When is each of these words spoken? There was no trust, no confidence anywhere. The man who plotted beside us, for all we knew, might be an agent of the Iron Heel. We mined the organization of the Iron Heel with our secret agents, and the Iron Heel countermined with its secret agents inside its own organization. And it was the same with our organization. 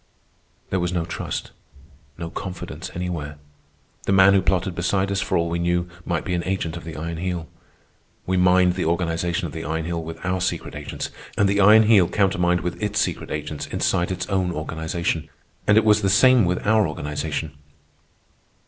There 0.71 0.79
was 0.79 0.91
no 0.91 1.05
trust, 1.05 1.51
no 2.17 2.31
confidence 2.31 2.89
anywhere. 2.95 3.37
The 4.07 4.11
man 4.11 4.33
who 4.33 4.41
plotted 4.41 4.73
beside 4.73 5.11
us, 5.11 5.21
for 5.21 5.37
all 5.37 5.47
we 5.47 5.59
knew, 5.59 5.87
might 6.05 6.25
be 6.25 6.33
an 6.33 6.43
agent 6.45 6.75
of 6.75 6.85
the 6.85 6.95
Iron 6.97 7.17
Heel. 7.17 7.47
We 8.25 8.35
mined 8.35 8.73
the 8.73 8.85
organization 8.85 9.45
of 9.45 9.53
the 9.53 9.63
Iron 9.63 9.85
Heel 9.85 10.01
with 10.01 10.17
our 10.25 10.41
secret 10.41 10.73
agents, 10.73 11.11
and 11.37 11.47
the 11.47 11.59
Iron 11.61 11.83
Heel 11.83 12.09
countermined 12.09 12.61
with 12.61 12.81
its 12.81 12.99
secret 12.99 13.29
agents 13.29 13.67
inside 13.67 14.09
its 14.11 14.25
own 14.27 14.51
organization. 14.51 15.29
And 15.67 15.77
it 15.77 15.85
was 15.85 16.01
the 16.01 16.09
same 16.09 16.45
with 16.45 16.65
our 16.65 16.87
organization. 16.87 17.55